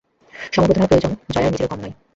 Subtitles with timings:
[0.51, 1.93] সমবেদনার প্রয়োজন জয়ার নিজেরও কম নয়।